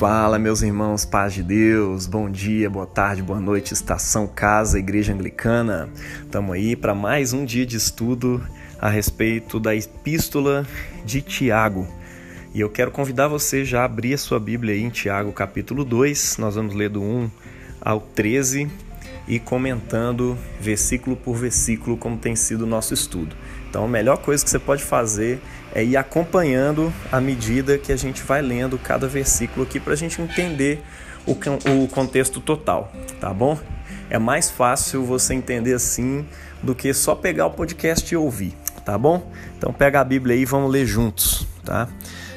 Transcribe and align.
Fala, 0.00 0.38
meus 0.38 0.62
irmãos, 0.62 1.04
paz 1.04 1.34
de 1.34 1.42
Deus, 1.42 2.06
bom 2.06 2.30
dia, 2.30 2.70
boa 2.70 2.86
tarde, 2.86 3.22
boa 3.22 3.38
noite, 3.38 3.74
estação 3.74 4.26
casa, 4.26 4.78
Igreja 4.78 5.12
Anglicana. 5.12 5.90
Estamos 6.22 6.54
aí 6.54 6.74
para 6.74 6.94
mais 6.94 7.34
um 7.34 7.44
dia 7.44 7.66
de 7.66 7.76
estudo 7.76 8.42
a 8.80 8.88
respeito 8.88 9.60
da 9.60 9.76
Epístola 9.76 10.66
de 11.04 11.20
Tiago. 11.20 11.86
E 12.54 12.60
eu 12.60 12.70
quero 12.70 12.90
convidar 12.90 13.28
você 13.28 13.62
já 13.62 13.82
a 13.82 13.84
abrir 13.84 14.14
a 14.14 14.18
sua 14.18 14.40
Bíblia 14.40 14.74
aí 14.74 14.82
em 14.82 14.88
Tiago, 14.88 15.34
capítulo 15.34 15.84
2. 15.84 16.38
Nós 16.38 16.54
vamos 16.54 16.74
ler 16.74 16.88
do 16.88 17.02
1 17.02 17.30
ao 17.78 18.00
13 18.00 18.70
e 19.28 19.38
comentando 19.38 20.34
versículo 20.58 21.14
por 21.14 21.36
versículo 21.36 21.98
como 21.98 22.16
tem 22.16 22.34
sido 22.34 22.62
o 22.62 22.66
nosso 22.66 22.94
estudo. 22.94 23.36
Então, 23.68 23.84
a 23.84 23.88
melhor 23.88 24.16
coisa 24.16 24.42
que 24.42 24.48
você 24.48 24.58
pode 24.58 24.82
fazer 24.82 25.34
é 25.34 25.59
ir 25.76 25.96
acompanhando 25.96 26.92
à 27.10 27.20
medida 27.20 27.78
que 27.78 27.92
a 27.92 27.96
gente 27.96 28.22
vai 28.22 28.42
lendo 28.42 28.78
cada 28.78 29.06
versículo 29.06 29.64
aqui 29.64 29.78
para 29.78 29.92
a 29.92 29.96
gente 29.96 30.20
entender 30.20 30.82
o, 31.26 31.32
o 31.32 31.88
contexto 31.88 32.40
total, 32.40 32.92
tá 33.20 33.32
bom? 33.32 33.58
É 34.08 34.18
mais 34.18 34.50
fácil 34.50 35.04
você 35.04 35.34
entender 35.34 35.74
assim 35.74 36.26
do 36.62 36.74
que 36.74 36.92
só 36.92 37.14
pegar 37.14 37.46
o 37.46 37.50
podcast 37.50 38.12
e 38.12 38.16
ouvir, 38.16 38.54
tá 38.84 38.98
bom? 38.98 39.30
Então 39.56 39.72
pega 39.72 40.00
a 40.00 40.04
Bíblia 40.04 40.34
aí 40.34 40.42
e 40.42 40.44
vamos 40.44 40.70
ler 40.70 40.84
juntos, 40.84 41.46
tá? 41.64 41.88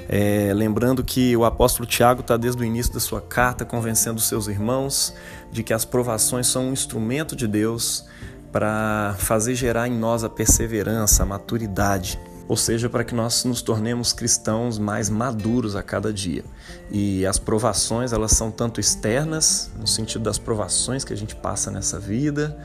É, 0.07 0.51
lembrando 0.53 1.03
que 1.03 1.35
o 1.35 1.45
apóstolo 1.45 1.87
Tiago 1.87 2.21
está 2.21 2.37
desde 2.37 2.61
o 2.61 2.65
início 2.65 2.93
da 2.93 2.99
sua 2.99 3.21
carta 3.21 3.65
convencendo 3.65 4.19
seus 4.19 4.47
irmãos 4.47 5.15
de 5.51 5.63
que 5.63 5.73
as 5.73 5.85
provações 5.85 6.45
são 6.45 6.69
um 6.69 6.73
instrumento 6.73 7.35
de 7.35 7.47
Deus 7.47 8.05
para 8.51 9.15
fazer 9.17 9.55
gerar 9.55 9.87
em 9.87 9.97
nós 9.97 10.23
a 10.23 10.29
perseverança, 10.29 11.23
a 11.23 11.25
maturidade, 11.25 12.19
ou 12.47 12.57
seja, 12.57 12.89
para 12.89 13.03
que 13.03 13.15
nós 13.15 13.45
nos 13.45 13.61
tornemos 13.61 14.11
cristãos 14.11 14.77
mais 14.77 15.09
maduros 15.09 15.75
a 15.75 15.83
cada 15.83 16.11
dia. 16.11 16.43
E 16.91 17.25
as 17.25 17.39
provações, 17.39 18.11
elas 18.11 18.31
são 18.31 18.51
tanto 18.51 18.79
externas, 18.79 19.71
no 19.79 19.87
sentido 19.87 20.23
das 20.23 20.37
provações 20.37 21.03
que 21.03 21.13
a 21.13 21.17
gente 21.17 21.35
passa 21.35 21.71
nessa 21.71 21.99
vida, 21.99 22.57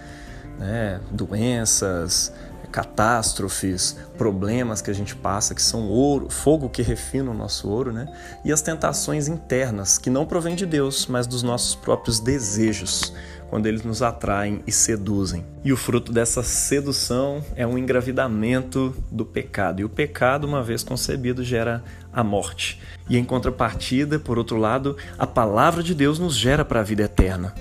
né? 0.58 1.00
doenças, 1.10 2.32
catástrofes, 2.70 3.96
problemas 4.16 4.82
que 4.82 4.90
a 4.90 4.94
gente 4.94 5.14
passa, 5.16 5.54
que 5.54 5.62
são 5.62 5.88
ouro, 5.88 6.28
fogo 6.28 6.68
que 6.68 6.82
refina 6.82 7.30
o 7.30 7.34
nosso 7.34 7.68
ouro, 7.68 7.92
né? 7.92 8.06
E 8.44 8.52
as 8.52 8.60
tentações 8.60 9.26
internas, 9.26 9.96
que 9.96 10.10
não 10.10 10.26
provêm 10.26 10.54
de 10.54 10.66
Deus, 10.66 11.06
mas 11.06 11.26
dos 11.26 11.42
nossos 11.42 11.74
próprios 11.74 12.20
desejos 12.20 13.14
quando 13.48 13.66
eles 13.66 13.82
nos 13.82 14.02
atraem 14.02 14.62
e 14.66 14.72
seduzem. 14.72 15.44
E 15.64 15.72
o 15.72 15.76
fruto 15.76 16.12
dessa 16.12 16.42
sedução 16.42 17.42
é 17.56 17.66
um 17.66 17.78
engravidamento 17.78 18.94
do 19.10 19.24
pecado. 19.24 19.80
E 19.80 19.84
o 19.84 19.88
pecado, 19.88 20.46
uma 20.46 20.62
vez 20.62 20.82
concebido, 20.82 21.42
gera 21.42 21.82
a 22.12 22.22
morte. 22.22 22.80
E 23.08 23.16
em 23.16 23.24
contrapartida, 23.24 24.18
por 24.18 24.38
outro 24.38 24.56
lado, 24.56 24.96
a 25.18 25.26
palavra 25.26 25.82
de 25.82 25.94
Deus 25.94 26.18
nos 26.18 26.36
gera 26.36 26.64
para 26.64 26.80
a 26.80 26.84
vida 26.84 27.02
eterna. 27.02 27.54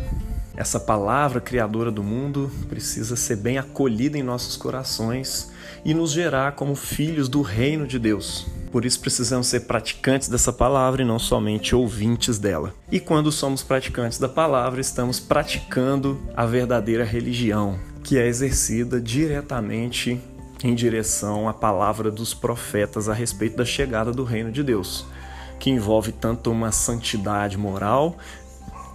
Essa 0.56 0.80
palavra 0.80 1.40
criadora 1.40 1.92
do 1.92 2.04
mundo 2.04 2.52
precisa 2.68 3.16
ser 3.16 3.36
bem 3.36 3.60
acolhida 3.60 4.18
em 4.18 4.24
nossos 4.24 4.58
corações 4.58 5.52
e 5.86 5.94
nos 5.94 6.12
gerar 6.12 6.54
como 6.54 6.76
filhos 6.76 7.30
do 7.30 7.44
reino 7.44 7.86
de 7.86 8.00
Deus. 8.00 8.48
Por 8.72 8.86
isso 8.86 9.00
precisamos 9.00 9.48
ser 9.48 9.62
praticantes 9.62 10.28
dessa 10.28 10.52
palavra 10.52 11.02
e 11.02 11.06
não 11.06 11.18
somente 11.18 11.76
ouvintes 11.76 12.38
dela. 12.38 12.74
E 12.92 13.00
quando 13.00 13.32
somos 13.32 13.64
praticantes 13.64 14.20
da 14.20 14.28
palavra, 14.28 14.82
estamos 14.82 15.20
praticando 15.20 16.20
a 16.36 16.46
verdadeira 16.46 17.04
religião, 17.04 17.80
que 18.04 18.18
é 18.18 18.28
exercida 18.28 19.00
diretamente 19.00 20.20
em 20.64 20.76
direção 20.76 21.48
à 21.48 21.54
palavra 21.54 22.12
dos 22.12 22.34
profetas 22.34 23.08
a 23.08 23.14
respeito 23.14 23.58
da 23.58 23.66
chegada 23.66 24.12
do 24.12 24.24
reino 24.24 24.52
de 24.52 24.64
Deus, 24.64 25.06
que 25.60 25.70
envolve 25.70 26.12
tanto 26.12 26.52
uma 26.52 26.72
santidade 26.72 27.58
moral 27.58 28.18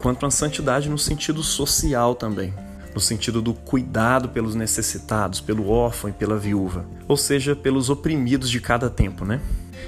quanto 0.00 0.24
uma 0.24 0.30
santidade 0.30 0.88
no 0.88 0.98
sentido 0.98 1.42
social 1.42 2.14
também 2.14 2.52
no 2.94 3.00
sentido 3.00 3.40
do 3.40 3.54
cuidado 3.54 4.28
pelos 4.28 4.54
necessitados, 4.54 5.40
pelo 5.40 5.68
órfão 5.70 6.10
e 6.10 6.12
pela 6.12 6.38
viúva, 6.38 6.84
ou 7.08 7.16
seja, 7.16 7.56
pelos 7.56 7.88
oprimidos 7.88 8.50
de 8.50 8.60
cada 8.60 8.90
tempo, 8.90 9.24
né? 9.24 9.40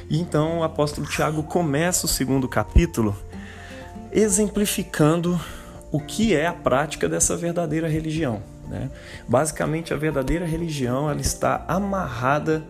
E 0.08 0.20
então 0.20 0.60
o 0.60 0.62
apóstolo 0.62 1.06
Tiago 1.06 1.42
começa 1.42 2.06
o 2.06 2.08
segundo 2.08 2.48
capítulo 2.48 3.16
exemplificando 4.12 5.40
o 5.90 6.00
que 6.00 6.34
é 6.34 6.46
a 6.46 6.52
prática 6.52 7.08
dessa 7.08 7.36
verdadeira 7.36 7.88
religião. 7.88 8.42
Né? 8.68 8.90
Basicamente, 9.28 9.92
a 9.92 9.96
verdadeira 9.96 10.46
religião 10.46 11.10
ela 11.10 11.20
está 11.20 11.64
amarrada 11.68 12.62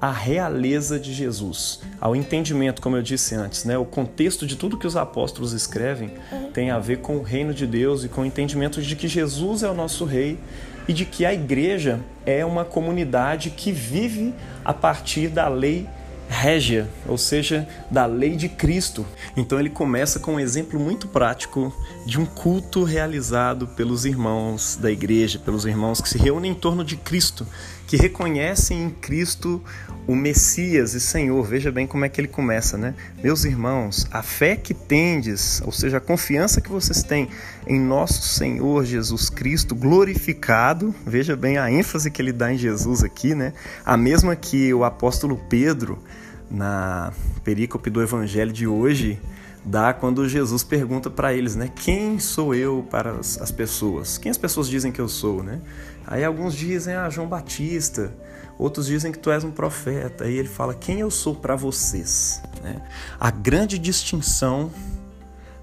à 0.00 0.10
realeza 0.10 0.98
de 0.98 1.12
Jesus, 1.12 1.80
ao 2.00 2.16
entendimento, 2.16 2.82
como 2.82 2.96
eu 2.96 3.02
disse 3.02 3.36
antes, 3.36 3.64
né? 3.64 3.78
o 3.78 3.84
contexto 3.84 4.46
de 4.46 4.56
tudo 4.56 4.76
que 4.76 4.86
os 4.86 4.96
apóstolos 4.96 5.52
escrevem 5.52 6.10
tem 6.52 6.72
a 6.72 6.78
ver 6.80 6.98
com 6.98 7.18
o 7.18 7.22
reino 7.22 7.54
de 7.54 7.68
Deus 7.68 8.02
e 8.02 8.08
com 8.08 8.22
o 8.22 8.24
entendimento 8.24 8.82
de 8.82 8.96
que 8.96 9.06
Jesus 9.06 9.62
é 9.62 9.70
o 9.70 9.74
nosso 9.74 10.04
rei 10.04 10.40
e 10.88 10.92
de 10.92 11.04
que 11.04 11.24
a 11.24 11.32
igreja 11.32 12.00
é 12.26 12.44
uma 12.44 12.64
comunidade 12.64 13.50
que 13.50 13.70
vive 13.70 14.34
a 14.64 14.74
partir 14.74 15.28
da 15.28 15.48
lei 15.48 15.88
régia, 16.28 16.88
ou 17.06 17.18
seja, 17.18 17.68
da 17.90 18.06
lei 18.06 18.36
de 18.36 18.48
Cristo. 18.48 19.06
Então 19.36 19.58
ele 19.58 19.70
começa 19.70 20.18
com 20.18 20.34
um 20.34 20.40
exemplo 20.40 20.80
muito 20.80 21.06
prático 21.06 21.72
de 22.06 22.18
um 22.18 22.26
culto 22.26 22.84
realizado 22.84 23.66
pelos 23.68 24.04
irmãos 24.04 24.76
da 24.80 24.90
igreja, 24.90 25.38
pelos 25.38 25.64
irmãos 25.64 26.00
que 26.00 26.08
se 26.08 26.18
reúnem 26.18 26.52
em 26.52 26.54
torno 26.54 26.84
de 26.84 26.96
Cristo, 26.96 27.46
que 27.92 27.96
reconhecem 27.98 28.84
em 28.84 28.88
Cristo 28.88 29.62
o 30.06 30.16
Messias 30.16 30.94
e 30.94 31.00
Senhor. 31.00 31.42
Veja 31.44 31.70
bem 31.70 31.86
como 31.86 32.06
é 32.06 32.08
que 32.08 32.18
ele 32.22 32.26
começa, 32.26 32.78
né? 32.78 32.94
Meus 33.22 33.44
irmãos, 33.44 34.08
a 34.10 34.22
fé 34.22 34.56
que 34.56 34.72
tendes, 34.72 35.60
ou 35.62 35.70
seja, 35.70 35.98
a 35.98 36.00
confiança 36.00 36.62
que 36.62 36.70
vocês 36.70 37.02
têm 37.02 37.28
em 37.66 37.78
nosso 37.78 38.22
Senhor 38.22 38.86
Jesus 38.86 39.28
Cristo 39.28 39.74
glorificado, 39.74 40.94
veja 41.06 41.36
bem 41.36 41.58
a 41.58 41.70
ênfase 41.70 42.10
que 42.10 42.22
ele 42.22 42.32
dá 42.32 42.50
em 42.50 42.56
Jesus 42.56 43.04
aqui, 43.04 43.34
né? 43.34 43.52
A 43.84 43.94
mesma 43.94 44.34
que 44.34 44.72
o 44.72 44.84
apóstolo 44.84 45.36
Pedro 45.50 46.02
na 46.50 47.12
perícope 47.44 47.90
do 47.90 48.00
evangelho 48.00 48.54
de 48.54 48.66
hoje 48.66 49.20
dá 49.64 49.92
quando 49.92 50.28
Jesus 50.28 50.64
pergunta 50.64 51.08
para 51.08 51.32
eles, 51.32 51.54
né? 51.54 51.68
Quem 51.68 52.18
sou 52.18 52.54
eu 52.54 52.86
para 52.90 53.12
as 53.18 53.50
pessoas? 53.50 54.18
Quem 54.18 54.30
as 54.30 54.38
pessoas 54.38 54.68
dizem 54.68 54.90
que 54.90 55.00
eu 55.00 55.08
sou, 55.08 55.42
né? 55.42 55.60
Aí 56.06 56.24
alguns 56.24 56.54
dizem, 56.54 56.94
ah, 56.94 57.08
João 57.08 57.28
Batista. 57.28 58.12
Outros 58.58 58.86
dizem 58.86 59.10
que 59.10 59.18
tu 59.18 59.30
és 59.30 59.44
um 59.44 59.50
profeta. 59.50 60.24
Aí 60.24 60.36
ele 60.36 60.48
fala, 60.48 60.74
quem 60.74 61.00
eu 61.00 61.10
sou 61.10 61.34
para 61.34 61.56
vocês? 61.56 62.42
Né? 62.62 62.82
A 63.18 63.30
grande 63.30 63.78
distinção 63.78 64.70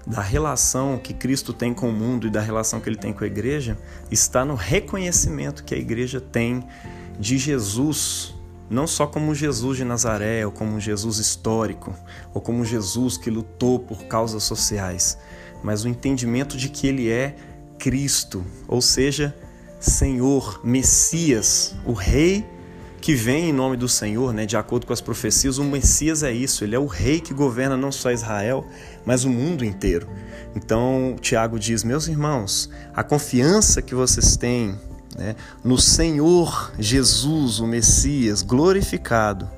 da 0.06 0.20
relação 0.20 0.98
que 0.98 1.12
Cristo 1.12 1.52
tem 1.52 1.72
com 1.72 1.88
o 1.88 1.92
mundo 1.92 2.26
e 2.26 2.30
da 2.30 2.40
relação 2.40 2.80
que 2.80 2.88
ele 2.88 2.96
tem 2.96 3.12
com 3.12 3.22
a 3.22 3.26
igreja 3.26 3.78
está 4.10 4.44
no 4.44 4.54
reconhecimento 4.54 5.62
que 5.62 5.74
a 5.74 5.78
igreja 5.78 6.20
tem 6.20 6.64
de 7.18 7.38
Jesus 7.38 8.34
não 8.70 8.86
só 8.86 9.06
como 9.06 9.34
Jesus 9.34 9.76
de 9.76 9.84
Nazaré, 9.84 10.46
ou 10.46 10.52
como 10.52 10.78
Jesus 10.78 11.18
histórico, 11.18 11.92
ou 12.32 12.40
como 12.40 12.64
Jesus 12.64 13.18
que 13.18 13.28
lutou 13.28 13.80
por 13.80 14.04
causas 14.04 14.44
sociais, 14.44 15.18
mas 15.62 15.84
o 15.84 15.88
entendimento 15.88 16.56
de 16.56 16.68
que 16.68 16.86
ele 16.86 17.10
é 17.10 17.34
Cristo, 17.78 18.44
ou 18.68 18.80
seja, 18.80 19.36
Senhor, 19.80 20.60
Messias, 20.62 21.74
o 21.84 21.92
Rei 21.92 22.46
que 23.00 23.14
vem 23.14 23.48
em 23.48 23.52
nome 23.52 23.78
do 23.78 23.88
Senhor, 23.88 24.32
né? 24.32 24.44
de 24.44 24.56
acordo 24.56 24.86
com 24.86 24.92
as 24.92 25.00
profecias, 25.00 25.56
o 25.56 25.64
Messias 25.64 26.22
é 26.22 26.30
isso, 26.30 26.62
ele 26.62 26.76
é 26.76 26.78
o 26.78 26.86
Rei 26.86 27.18
que 27.18 27.32
governa 27.32 27.76
não 27.76 27.90
só 27.90 28.12
Israel, 28.12 28.66
mas 29.06 29.24
o 29.24 29.30
mundo 29.30 29.64
inteiro. 29.64 30.06
Então, 30.54 31.16
Tiago 31.20 31.58
diz: 31.58 31.82
Meus 31.82 32.08
irmãos, 32.08 32.68
a 32.94 33.02
confiança 33.02 33.80
que 33.80 33.94
vocês 33.94 34.36
têm 34.36 34.78
né, 35.20 35.36
no 35.62 35.78
Senhor 35.78 36.72
Jesus, 36.78 37.60
o 37.60 37.66
Messias 37.66 38.42
glorificado, 38.42 39.48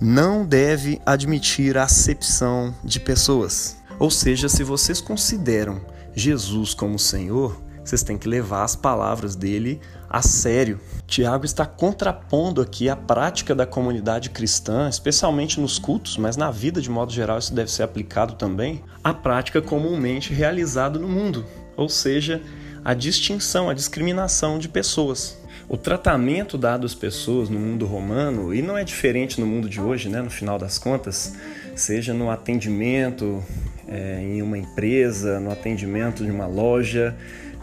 não 0.00 0.44
deve 0.44 1.00
admitir 1.06 1.78
a 1.78 1.84
acepção 1.84 2.74
de 2.84 3.00
pessoas. 3.00 3.78
Ou 3.98 4.10
seja, 4.10 4.48
se 4.48 4.62
vocês 4.62 5.00
consideram 5.00 5.80
Jesus 6.14 6.74
como 6.74 6.98
Senhor, 6.98 7.58
vocês 7.82 8.02
têm 8.02 8.18
que 8.18 8.28
levar 8.28 8.64
as 8.64 8.76
palavras 8.76 9.34
dele 9.34 9.80
a 10.10 10.20
sério. 10.20 10.78
Tiago 11.06 11.44
está 11.44 11.64
contrapondo 11.64 12.60
aqui 12.60 12.88
a 12.88 12.96
prática 12.96 13.54
da 13.54 13.64
comunidade 13.64 14.30
cristã, 14.30 14.88
especialmente 14.88 15.60
nos 15.60 15.78
cultos, 15.78 16.18
mas 16.18 16.36
na 16.36 16.50
vida 16.50 16.80
de 16.80 16.90
modo 16.90 17.12
geral 17.12 17.38
isso 17.38 17.54
deve 17.54 17.70
ser 17.70 17.84
aplicado 17.84 18.34
também, 18.34 18.82
a 19.02 19.14
prática 19.14 19.62
comumente 19.62 20.34
realizada 20.34 20.98
no 20.98 21.08
mundo. 21.08 21.46
Ou 21.76 21.88
seja, 21.88 22.42
a 22.86 22.94
distinção, 22.94 23.68
a 23.68 23.74
discriminação 23.74 24.60
de 24.60 24.68
pessoas. 24.68 25.36
O 25.68 25.76
tratamento 25.76 26.56
dado 26.56 26.86
às 26.86 26.94
pessoas 26.94 27.48
no 27.48 27.58
mundo 27.58 27.84
romano, 27.84 28.54
e 28.54 28.62
não 28.62 28.78
é 28.78 28.84
diferente 28.84 29.40
no 29.40 29.46
mundo 29.46 29.68
de 29.68 29.80
hoje, 29.80 30.08
né, 30.08 30.22
no 30.22 30.30
final 30.30 30.56
das 30.56 30.78
contas, 30.78 31.34
seja 31.74 32.14
no 32.14 32.30
atendimento 32.30 33.42
é, 33.88 34.20
em 34.22 34.40
uma 34.40 34.56
empresa, 34.56 35.40
no 35.40 35.50
atendimento 35.50 36.24
de 36.24 36.30
uma 36.30 36.46
loja, 36.46 37.16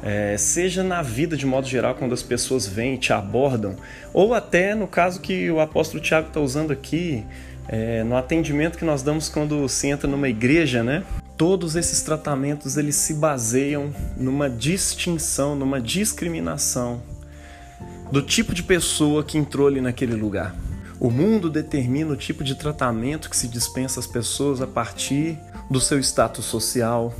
é, 0.03 0.35
seja 0.35 0.83
na 0.83 1.01
vida 1.01 1.37
de 1.37 1.45
modo 1.45 1.67
geral, 1.67 1.95
quando 1.95 2.11
as 2.11 2.21
pessoas 2.21 2.67
vêm 2.67 2.95
e 2.95 2.97
te 2.97 3.13
abordam, 3.13 3.77
ou 4.13 4.33
até 4.33 4.75
no 4.75 4.89
caso 4.89 5.21
que 5.21 5.49
o 5.49 5.61
apóstolo 5.61 6.03
Tiago 6.03 6.27
está 6.27 6.41
usando 6.41 6.73
aqui, 6.73 7.23
é, 7.69 8.03
no 8.03 8.17
atendimento 8.17 8.77
que 8.77 8.83
nós 8.83 9.01
damos 9.01 9.29
quando 9.29 9.69
se 9.69 9.87
entra 9.87 10.05
numa 10.05 10.27
igreja, 10.27 10.83
né? 10.83 11.01
Todos 11.37 11.75
esses 11.75 12.01
tratamentos 12.01 12.77
eles 12.77 12.95
se 12.95 13.13
baseiam 13.13 13.93
numa 14.17 14.49
distinção, 14.49 15.55
numa 15.55 15.81
discriminação 15.81 17.01
do 18.11 18.21
tipo 18.21 18.53
de 18.53 18.61
pessoa 18.61 19.23
que 19.23 19.37
entrou 19.37 19.67
ali 19.67 19.81
naquele 19.81 20.15
lugar. 20.15 20.55
O 20.99 21.09
mundo 21.09 21.49
determina 21.49 22.13
o 22.13 22.15
tipo 22.15 22.43
de 22.43 22.55
tratamento 22.55 23.29
que 23.29 23.35
se 23.35 23.47
dispensa 23.47 23.99
às 23.99 24.07
pessoas 24.07 24.61
a 24.61 24.67
partir 24.67 25.37
do 25.69 25.81
seu 25.81 25.99
status 25.99 26.45
social, 26.45 27.13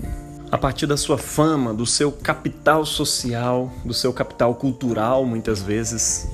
a 0.51 0.57
partir 0.57 0.85
da 0.85 0.95
sua 0.95 1.17
fama, 1.17 1.73
do 1.73 1.85
seu 1.85 2.11
capital 2.11 2.85
social, 2.85 3.73
do 3.83 3.93
seu 3.93 4.13
capital 4.13 4.53
cultural, 4.55 5.25
muitas 5.25 5.61
vezes. 5.63 6.27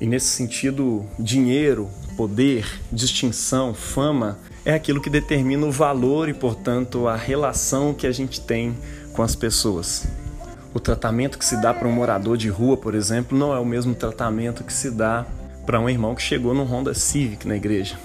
E 0.00 0.06
nesse 0.06 0.26
sentido, 0.26 1.06
dinheiro, 1.16 1.88
poder, 2.16 2.66
distinção, 2.90 3.72
fama 3.72 4.36
é 4.64 4.74
aquilo 4.74 5.00
que 5.00 5.10
determina 5.10 5.66
o 5.66 5.72
valor 5.72 6.28
e, 6.28 6.34
portanto, 6.34 7.08
a 7.08 7.16
relação 7.16 7.92
que 7.92 8.06
a 8.06 8.12
gente 8.12 8.40
tem 8.40 8.76
com 9.12 9.22
as 9.22 9.34
pessoas. 9.34 10.06
O 10.74 10.80
tratamento 10.80 11.38
que 11.38 11.44
se 11.44 11.60
dá 11.60 11.74
para 11.74 11.86
um 11.86 11.92
morador 11.92 12.36
de 12.36 12.48
rua, 12.48 12.76
por 12.76 12.94
exemplo, 12.94 13.36
não 13.36 13.52
é 13.54 13.58
o 13.58 13.64
mesmo 13.64 13.94
tratamento 13.94 14.64
que 14.64 14.72
se 14.72 14.90
dá 14.90 15.26
para 15.66 15.78
um 15.78 15.88
irmão 15.88 16.14
que 16.14 16.22
chegou 16.22 16.54
no 16.54 16.64
Honda 16.64 16.94
Civic 16.94 17.46
na 17.46 17.56
igreja. 17.56 17.96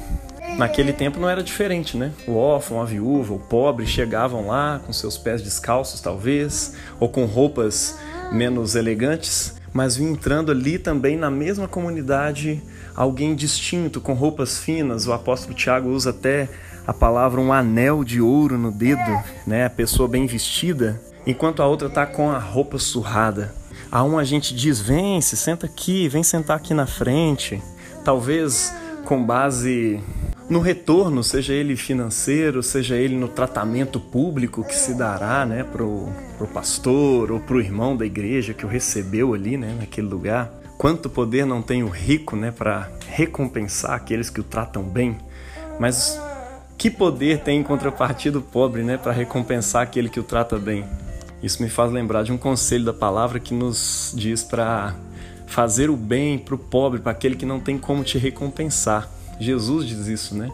Naquele 0.57 0.91
tempo 0.91 1.19
não 1.19 1.29
era 1.29 1.43
diferente, 1.43 1.95
né? 1.95 2.11
O 2.27 2.35
órfão, 2.35 2.81
a 2.81 2.85
viúva, 2.85 3.33
o 3.33 3.39
pobre 3.39 3.85
chegavam 3.85 4.47
lá 4.47 4.81
com 4.85 4.91
seus 4.91 5.17
pés 5.17 5.41
descalços, 5.41 6.01
talvez, 6.01 6.73
ou 6.99 7.07
com 7.07 7.25
roupas 7.25 7.97
menos 8.31 8.75
elegantes, 8.75 9.56
mas 9.77 9.95
vinha 9.95 10.09
entrando 10.09 10.51
ali 10.51 10.79
também 10.79 11.15
na 11.15 11.29
mesma 11.29 11.67
comunidade 11.67 12.63
alguém 12.95 13.35
distinto, 13.35 14.01
com 14.01 14.13
roupas 14.13 14.57
finas. 14.57 15.05
O 15.05 15.13
apóstolo 15.13 15.53
Tiago 15.53 15.89
usa 15.89 16.09
até 16.09 16.49
a 16.87 16.91
palavra 16.91 17.39
um 17.39 17.53
anel 17.53 18.03
de 18.03 18.19
ouro 18.19 18.57
no 18.57 18.71
dedo, 18.71 19.21
né? 19.45 19.65
A 19.65 19.69
pessoa 19.69 20.09
bem 20.09 20.25
vestida, 20.25 20.99
enquanto 21.27 21.61
a 21.61 21.67
outra 21.67 21.89
está 21.89 22.07
com 22.07 22.31
a 22.31 22.39
roupa 22.39 22.79
surrada. 22.79 23.53
A 23.91 24.03
um 24.03 24.17
a 24.17 24.23
gente 24.23 24.55
diz: 24.55 24.81
vem, 24.81 25.21
se 25.21 25.37
senta 25.37 25.67
aqui, 25.67 26.09
vem 26.09 26.23
sentar 26.23 26.57
aqui 26.57 26.73
na 26.73 26.87
frente. 26.87 27.61
Talvez 28.03 28.73
com 29.05 29.23
base 29.23 30.01
no 30.49 30.59
retorno, 30.59 31.23
seja 31.23 31.53
ele 31.53 31.75
financeiro, 31.75 32.63
seja 32.63 32.95
ele 32.95 33.15
no 33.15 33.27
tratamento 33.27 33.99
público 33.99 34.63
que 34.63 34.75
se 34.75 34.95
dará 34.95 35.45
né, 35.45 35.63
para 36.37 36.45
o 36.45 36.47
pastor 36.47 37.31
ou 37.31 37.39
para 37.39 37.55
o 37.55 37.59
irmão 37.59 37.97
da 37.97 38.05
igreja 38.05 38.53
que 38.53 38.65
o 38.65 38.69
recebeu 38.69 39.33
ali 39.33 39.57
né, 39.57 39.75
naquele 39.79 40.07
lugar. 40.07 40.51
Quanto 40.77 41.09
poder 41.09 41.45
não 41.45 41.61
tem 41.61 41.81
o 41.83 41.89
rico 41.89 42.35
né, 42.35 42.51
para 42.51 42.89
recompensar 43.07 43.93
aqueles 43.93 44.29
que 44.29 44.39
o 44.39 44.43
tratam 44.43 44.83
bem, 44.83 45.17
mas 45.79 46.19
que 46.77 46.91
poder 46.91 47.39
tem 47.39 47.59
em 47.59 47.63
contrapartida 47.63 48.37
o 48.37 48.41
pobre 48.41 48.83
né, 48.83 48.97
para 48.97 49.11
recompensar 49.11 49.81
aquele 49.81 50.07
que 50.07 50.19
o 50.19 50.23
trata 50.23 50.59
bem? 50.59 50.85
Isso 51.41 51.61
me 51.61 51.69
faz 51.69 51.91
lembrar 51.91 52.23
de 52.23 52.31
um 52.31 52.37
conselho 52.37 52.85
da 52.85 52.93
palavra 52.93 53.39
que 53.39 53.53
nos 53.53 54.13
diz 54.15 54.43
para 54.43 54.95
fazer 55.47 55.89
o 55.89 55.97
bem 55.97 56.37
para 56.37 56.53
o 56.53 56.57
pobre, 56.57 56.99
para 56.99 57.11
aquele 57.11 57.35
que 57.35 57.45
não 57.45 57.59
tem 57.59 57.77
como 57.77 58.03
te 58.03 58.17
recompensar. 58.17 59.09
Jesus 59.39 59.87
diz 59.87 60.07
isso, 60.07 60.35
né? 60.35 60.51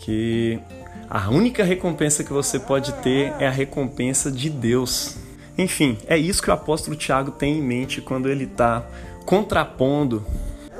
Que 0.00 0.58
a 1.08 1.30
única 1.30 1.62
recompensa 1.62 2.24
que 2.24 2.32
você 2.32 2.58
pode 2.58 2.92
ter 2.94 3.32
é 3.38 3.46
a 3.46 3.50
recompensa 3.50 4.30
de 4.30 4.48
Deus. 4.50 5.16
Enfim, 5.56 5.98
é 6.06 6.16
isso 6.16 6.42
que 6.42 6.50
o 6.50 6.52
apóstolo 6.52 6.96
Tiago 6.96 7.30
tem 7.30 7.58
em 7.58 7.62
mente 7.62 8.00
quando 8.00 8.28
ele 8.28 8.44
está 8.44 8.84
contrapondo 9.24 10.24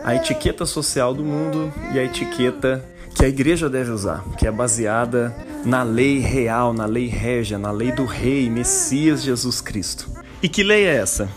a 0.03 0.15
etiqueta 0.15 0.67
social 0.67 1.15
do 1.15 1.25
mundo 1.25 1.73
e 1.93 1.99
a 1.99 2.05
etiqueta 2.05 2.85
que 3.15 3.25
a 3.25 3.29
igreja 3.29 3.71
deve 3.71 3.91
usar, 3.91 4.25
que 4.37 4.47
é 4.47 4.51
baseada 4.51 5.35
na 5.65 5.83
lei 5.83 6.19
real, 6.19 6.73
na 6.73 6.85
lei 6.85 7.07
régia, 7.07 7.57
na 7.57 7.71
lei 7.71 7.93
do 7.93 8.05
rei, 8.05 8.51
Messias 8.51 9.23
Jesus 9.23 9.61
Cristo. 9.61 10.11
E 10.43 10.49
que 10.49 10.63
lei 10.63 10.85
é 10.85 10.97
essa? 10.97 11.29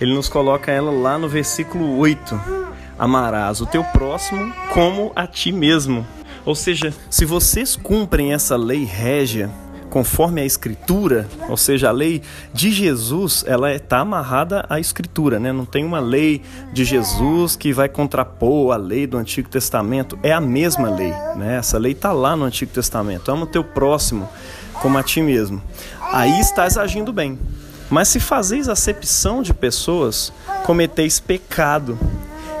Ele 0.00 0.14
nos 0.14 0.28
coloca 0.28 0.70
ela 0.70 0.90
lá 0.90 1.18
no 1.18 1.28
versículo 1.28 1.96
8. 1.98 2.38
Amarás 2.98 3.60
o 3.60 3.66
teu 3.66 3.82
próximo 3.82 4.52
como 4.72 5.10
a 5.16 5.26
ti 5.26 5.50
mesmo. 5.50 6.06
Ou 6.46 6.54
seja, 6.54 6.94
se 7.10 7.24
vocês 7.24 7.76
cumprem 7.76 8.32
essa 8.32 8.56
lei 8.56 8.84
régia, 8.84 9.50
conforme 9.90 10.40
a 10.40 10.44
escritura, 10.44 11.28
ou 11.48 11.56
seja, 11.56 11.88
a 11.88 11.92
lei 11.92 12.22
de 12.52 12.70
Jesus, 12.70 13.44
ela 13.46 13.72
está 13.74 13.98
amarrada 13.98 14.64
à 14.68 14.78
escritura, 14.78 15.38
né? 15.38 15.52
Não 15.52 15.64
tem 15.64 15.84
uma 15.84 15.98
lei 15.98 16.42
de 16.72 16.84
Jesus 16.84 17.56
que 17.56 17.72
vai 17.72 17.88
contrapor 17.88 18.72
a 18.72 18.76
lei 18.76 19.06
do 19.06 19.16
Antigo 19.16 19.48
Testamento, 19.48 20.18
é 20.22 20.32
a 20.32 20.40
mesma 20.40 20.90
lei, 20.90 21.12
né? 21.34 21.56
Essa 21.56 21.78
lei 21.78 21.92
está 21.92 22.12
lá 22.12 22.36
no 22.36 22.44
Antigo 22.44 22.72
Testamento. 22.72 23.30
Ama 23.30 23.44
o 23.44 23.46
teu 23.46 23.64
próximo 23.64 24.28
como 24.80 24.98
a 24.98 25.02
ti 25.02 25.20
mesmo. 25.20 25.62
Aí 26.12 26.38
estás 26.38 26.76
agindo 26.78 27.12
bem. 27.12 27.38
Mas 27.88 28.08
se 28.08 28.20
fazeis 28.20 28.68
acepção 28.68 29.42
de 29.42 29.54
pessoas, 29.54 30.32
cometeis 30.64 31.20
pecado, 31.20 31.98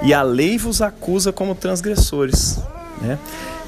e 0.02 0.14
a 0.14 0.22
lei 0.22 0.56
vos 0.56 0.80
acusa 0.80 1.32
como 1.32 1.54
transgressores, 1.54 2.60
né? 3.00 3.18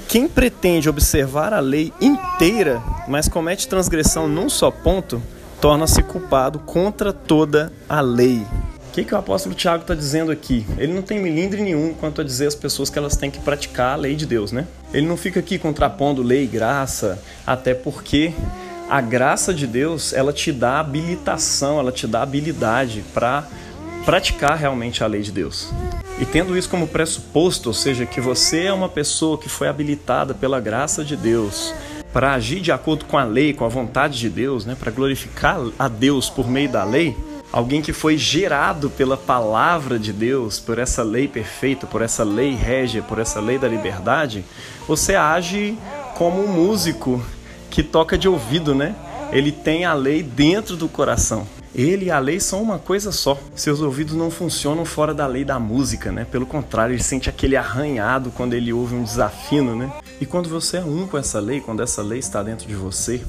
Quem 0.09 0.27
pretende 0.27 0.89
observar 0.89 1.53
a 1.53 1.61
lei 1.61 1.93
inteira, 2.01 2.83
mas 3.07 3.29
comete 3.29 3.69
transgressão 3.69 4.27
num 4.27 4.49
só 4.49 4.71
ponto, 4.71 5.23
torna-se 5.61 6.03
culpado 6.03 6.59
contra 6.61 7.13
toda 7.13 7.71
a 7.87 8.01
lei. 8.01 8.39
O 8.89 8.91
que, 8.91 9.05
que 9.05 9.15
o 9.15 9.19
apóstolo 9.19 9.55
Tiago 9.55 9.83
está 9.83 9.95
dizendo 9.95 10.33
aqui? 10.33 10.67
Ele 10.79 10.95
não 10.95 11.03
tem 11.03 11.21
milindre 11.21 11.61
nenhum 11.61 11.93
quanto 11.93 12.23
a 12.23 12.25
dizer 12.25 12.47
às 12.47 12.55
pessoas 12.55 12.89
que 12.89 12.99
elas 12.99 13.19
têm 13.19 13.31
que 13.31 13.39
praticar 13.41 13.93
a 13.93 13.97
lei 13.97 14.17
de 14.17 14.25
Deus, 14.25 14.51
né? 14.51 14.67
Ele 14.95 15.07
não 15.07 15.17
fica 15.17 15.41
aqui 15.41 15.59
contrapondo 15.59 16.23
lei 16.23 16.45
e 16.45 16.47
graça, 16.47 17.23
até 17.47 17.75
porque 17.75 18.33
a 18.89 19.03
graça 19.03 19.53
de 19.53 19.67
Deus 19.67 20.15
ela 20.15 20.33
te 20.33 20.51
dá 20.53 20.81
habilitação, 20.81 21.79
ela 21.79 21.93
te 21.93 22.07
dá 22.07 22.23
habilidade 22.23 23.05
para 23.13 23.47
praticar 24.07 24.57
realmente 24.57 25.05
a 25.05 25.07
lei 25.07 25.21
de 25.21 25.33
Deus. 25.33 25.71
E 26.21 26.27
tendo 26.27 26.57
isso 26.57 26.69
como 26.69 26.89
pressuposto, 26.89 27.69
ou 27.69 27.75
seja, 27.75 28.05
que 28.05 28.21
você 28.21 28.65
é 28.65 28.73
uma 28.73 28.89
pessoa 28.89 29.39
que 29.39 29.49
foi 29.49 29.69
habilitada 29.69 30.35
pela 30.35 30.61
graça 30.61 31.05
de 31.05 31.17
Deus 31.17 31.73
para 32.13 32.33
agir 32.33 32.61
de 32.61 32.73
acordo 32.73 33.05
com 33.05 33.17
a 33.17 33.25
lei, 33.25 33.53
com 33.53 33.65
a 33.65 33.69
vontade 33.69 34.19
de 34.19 34.29
Deus, 34.29 34.65
né, 34.65 34.77
para 34.79 34.91
glorificar 34.91 35.61
a 35.79 35.87
Deus 35.87 36.29
por 36.29 36.49
meio 36.49 36.69
da 36.69 36.83
lei, 36.83 37.17
alguém 37.53 37.81
que 37.81 37.93
foi 37.93 38.17
gerado 38.17 38.91
pela 38.91 39.17
palavra 39.17 39.99
de 39.99 40.13
Deus, 40.13 40.59
por 40.59 40.79
essa 40.79 41.03
lei 41.03 41.29
perfeita, 41.29 41.87
por 41.87 42.03
essa 42.03 42.25
lei 42.25 42.55
régia, 42.55 43.03
por 43.03 43.19
essa 43.19 43.41
lei 43.41 43.59
da 43.59 43.69
liberdade, 43.69 44.45
você 44.87 45.15
age 45.15 45.79
como 46.17 46.43
um 46.43 46.49
músico 46.49 47.23
que 47.71 47.83
toca 47.83 48.19
de 48.19 48.29
ouvido, 48.29 48.75
né? 48.75 48.95
Ele 49.31 49.53
tem 49.53 49.85
a 49.85 49.93
lei 49.93 50.23
dentro 50.23 50.77
do 50.77 50.89
coração. 50.89 51.47
Ele 51.75 52.07
e 52.07 52.11
a 52.11 52.19
lei 52.19 52.41
são 52.41 52.63
uma 52.63 52.79
coisa 52.79 53.13
só. 53.13 53.39
Seus 53.55 53.81
ouvidos 53.81 54.15
não 54.15 54.31
funcionam 54.31 54.85
fora 54.85 55.13
da 55.13 55.27
lei 55.27 55.45
da 55.45 55.59
música, 55.59 56.11
né? 56.11 56.25
Pelo 56.25 56.47
contrário, 56.47 56.95
ele 56.95 57.03
sente 57.03 57.29
aquele 57.29 57.57
arranhado 57.57 58.31
quando 58.31 58.55
ele 58.55 58.73
ouve 58.73 58.95
um 58.95 59.03
desafino, 59.03 59.77
né? 59.77 59.93
E 60.21 60.27
quando 60.27 60.49
você 60.49 60.79
é 60.79 60.85
um 60.85 61.07
com 61.07 61.19
essa 61.19 61.39
lei, 61.39 61.61
quando 61.61 61.83
essa 61.83 62.03
lei 62.03 62.19
está 62.19 62.43
dentro 62.43 62.67
de 62.67 62.75
você, 62.75 63.23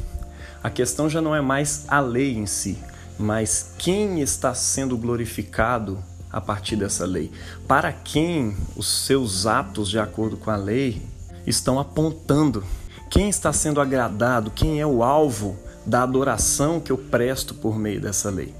a 0.63 0.69
questão 0.69 1.09
já 1.09 1.21
não 1.21 1.35
é 1.35 1.41
mais 1.41 1.85
a 1.87 1.99
lei 1.99 2.35
em 2.37 2.45
si, 2.45 2.77
mas 3.17 3.73
quem 3.77 4.21
está 4.21 4.53
sendo 4.53 4.97
glorificado 4.97 6.03
a 6.31 6.39
partir 6.39 6.75
dessa 6.75 7.05
lei. 7.05 7.31
Para 7.67 7.91
quem 7.91 8.55
os 8.75 9.05
seus 9.05 9.45
atos, 9.45 9.89
de 9.89 9.99
acordo 9.99 10.37
com 10.37 10.51
a 10.51 10.55
lei, 10.55 11.01
estão 11.45 11.79
apontando. 11.79 12.63
Quem 13.09 13.29
está 13.29 13.51
sendo 13.51 13.81
agradado, 13.81 14.51
quem 14.51 14.79
é 14.79 14.85
o 14.85 15.03
alvo 15.03 15.57
da 15.89 16.03
adoração 16.03 16.79
que 16.79 16.91
eu 16.91 16.97
presto 16.97 17.55
por 17.55 17.77
meio 17.77 17.99
dessa 17.99 18.29
lei? 18.29 18.53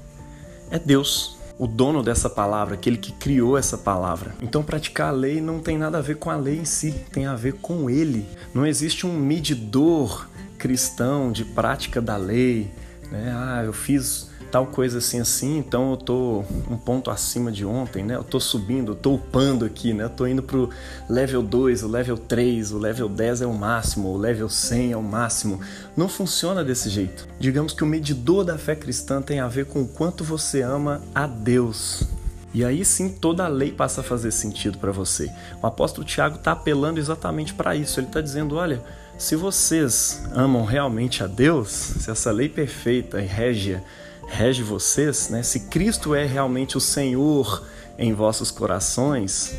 É 0.70 0.78
Deus, 0.78 1.38
o 1.58 1.66
dono 1.66 2.02
dessa 2.02 2.28
palavra, 2.28 2.74
aquele 2.74 2.96
que 2.96 3.12
criou 3.12 3.56
essa 3.56 3.78
palavra. 3.78 4.34
Então, 4.42 4.62
praticar 4.62 5.08
a 5.08 5.12
lei 5.12 5.40
não 5.40 5.60
tem 5.60 5.78
nada 5.78 5.98
a 5.98 6.00
ver 6.00 6.16
com 6.16 6.30
a 6.30 6.36
lei 6.36 6.58
em 6.58 6.64
si, 6.64 6.92
tem 7.12 7.26
a 7.26 7.34
ver 7.34 7.54
com 7.54 7.88
ele. 7.88 8.26
Não 8.52 8.66
existe 8.66 9.06
um 9.06 9.16
medidor 9.16 10.28
cristão 10.58 11.30
de 11.30 11.44
prática 11.44 12.00
da 12.00 12.16
lei. 12.16 12.70
Né? 13.10 13.32
Ah, 13.34 13.62
eu 13.64 13.72
fiz 13.72 14.29
tal 14.50 14.66
coisa 14.66 14.98
assim 14.98 15.20
assim, 15.20 15.58
então 15.58 15.92
eu 15.92 15.96
tô 15.96 16.44
um 16.68 16.76
ponto 16.76 17.10
acima 17.10 17.52
de 17.52 17.64
ontem, 17.64 18.02
né? 18.02 18.16
Eu 18.16 18.24
tô 18.24 18.40
subindo, 18.40 18.92
eu 18.92 18.96
tô 18.96 19.14
upando 19.14 19.64
aqui, 19.64 19.92
né? 19.92 20.04
Eu 20.04 20.10
tô 20.10 20.26
indo 20.26 20.42
pro 20.42 20.70
level 21.08 21.42
2, 21.42 21.82
o 21.82 21.88
level 21.88 22.18
3, 22.18 22.72
o 22.72 22.78
level 22.78 23.08
10 23.08 23.42
é 23.42 23.46
o 23.46 23.54
máximo, 23.54 24.08
o 24.08 24.16
level 24.16 24.48
100 24.48 24.92
é 24.92 24.96
o 24.96 25.02
máximo. 25.02 25.60
Não 25.96 26.08
funciona 26.08 26.64
desse 26.64 26.88
jeito. 26.88 27.28
Digamos 27.38 27.72
que 27.72 27.84
o 27.84 27.86
medidor 27.86 28.44
da 28.44 28.58
fé 28.58 28.74
cristã 28.74 29.22
tem 29.22 29.40
a 29.40 29.48
ver 29.48 29.66
com 29.66 29.82
o 29.82 29.88
quanto 29.88 30.24
você 30.24 30.62
ama 30.62 31.00
a 31.14 31.26
Deus. 31.26 32.08
E 32.52 32.64
aí 32.64 32.84
sim 32.84 33.08
toda 33.08 33.44
a 33.44 33.48
lei 33.48 33.70
passa 33.70 34.00
a 34.00 34.04
fazer 34.04 34.32
sentido 34.32 34.78
para 34.78 34.90
você. 34.90 35.30
O 35.62 35.66
apóstolo 35.66 36.04
Tiago 36.04 36.36
está 36.36 36.52
apelando 36.52 36.98
exatamente 36.98 37.54
para 37.54 37.76
isso. 37.76 38.00
Ele 38.00 38.08
está 38.08 38.20
dizendo: 38.20 38.56
olha, 38.56 38.82
se 39.16 39.36
vocês 39.36 40.22
amam 40.32 40.64
realmente 40.64 41.22
a 41.22 41.28
Deus, 41.28 41.68
se 41.68 42.10
essa 42.10 42.32
lei 42.32 42.48
perfeita 42.48 43.20
e 43.20 43.26
régia 43.26 43.84
rege 44.30 44.62
vocês, 44.62 45.28
né? 45.28 45.42
se 45.42 45.60
Cristo 45.60 46.14
é 46.14 46.24
realmente 46.24 46.76
o 46.76 46.80
Senhor 46.80 47.66
em 47.98 48.14
vossos 48.14 48.50
corações, 48.50 49.54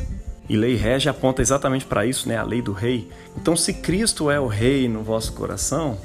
e 0.48 0.56
lei 0.56 0.74
rege 0.74 1.08
aponta 1.08 1.40
exatamente 1.40 1.84
para 1.84 2.04
isso, 2.04 2.28
né? 2.28 2.36
a 2.36 2.42
lei 2.42 2.60
do 2.60 2.72
rei. 2.72 3.08
Então, 3.36 3.54
se 3.54 3.74
Cristo 3.74 4.30
é 4.30 4.40
o 4.40 4.48
rei 4.48 4.88
no 4.88 5.02
vosso 5.02 5.32
coração, 5.34 5.98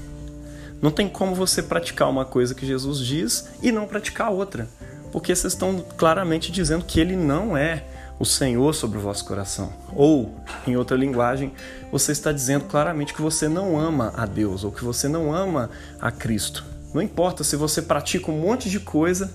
Não 0.79 0.91
tem 0.91 1.09
como 1.09 1.33
você 1.33 1.63
praticar 1.63 2.07
uma 2.07 2.23
coisa 2.23 2.53
que 2.53 2.63
Jesus 2.63 2.99
diz 2.99 3.49
e 3.63 3.71
não 3.71 3.87
praticar 3.87 4.31
outra, 4.31 4.67
porque 5.11 5.35
vocês 5.35 5.53
estão 5.53 5.83
claramente 5.97 6.51
dizendo 6.51 6.85
que 6.85 6.99
ele 6.99 7.15
não 7.15 7.57
é 7.57 7.83
o 8.19 8.25
Senhor 8.25 8.73
sobre 8.75 8.99
o 8.99 9.01
vosso 9.01 9.25
coração. 9.25 9.73
Ou, 9.95 10.35
em 10.67 10.75
outra 10.75 10.95
linguagem, 10.95 11.51
você 11.91 12.11
está 12.11 12.31
dizendo 12.31 12.65
claramente 12.65 13.13
que 13.13 13.21
você 13.23 13.47
não 13.47 13.79
ama 13.79 14.13
a 14.15 14.27
Deus 14.27 14.63
ou 14.63 14.71
que 14.71 14.83
você 14.83 15.07
não 15.07 15.33
ama 15.33 15.69
a 15.99 16.11
Cristo. 16.11 16.63
Não 16.97 17.03
importa 17.03 17.43
se 17.43 17.55
você 17.55 17.79
pratica 17.79 18.31
um 18.31 18.39
monte 18.39 18.71
de 18.71 18.79
coisa 18.79 19.31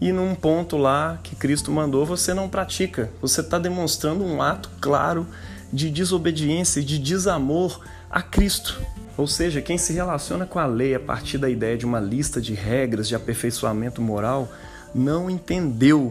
e 0.00 0.10
num 0.10 0.34
ponto 0.34 0.78
lá 0.78 1.20
que 1.22 1.36
Cristo 1.36 1.70
mandou 1.70 2.06
você 2.06 2.32
não 2.32 2.48
pratica. 2.48 3.10
Você 3.20 3.42
está 3.42 3.58
demonstrando 3.58 4.24
um 4.24 4.40
ato 4.40 4.70
claro 4.80 5.26
de 5.70 5.90
desobediência 5.90 6.80
e 6.80 6.82
de 6.82 6.98
desamor 6.98 7.78
a 8.10 8.22
Cristo. 8.22 8.80
Ou 9.18 9.26
seja, 9.26 9.60
quem 9.60 9.76
se 9.76 9.92
relaciona 9.92 10.46
com 10.46 10.58
a 10.58 10.64
lei 10.64 10.94
a 10.94 10.98
partir 10.98 11.36
da 11.36 11.50
ideia 11.50 11.76
de 11.76 11.84
uma 11.84 12.00
lista 12.00 12.40
de 12.40 12.54
regras 12.54 13.06
de 13.06 13.14
aperfeiçoamento 13.14 14.00
moral 14.00 14.50
não 14.94 15.28
entendeu 15.28 16.10